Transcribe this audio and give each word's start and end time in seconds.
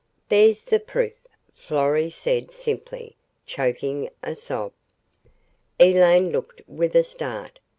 "There's 0.29 0.63
the 0.63 0.79
proof," 0.79 1.13
Florrie 1.53 2.09
said 2.09 2.51
simply, 2.51 3.15
choking 3.45 4.09
a 4.23 4.33
sob. 4.33 4.73
Elaine 5.79 6.31
looked 6.31 6.63
with 6.67 6.95
a 6.95 7.03
start. 7.03 7.59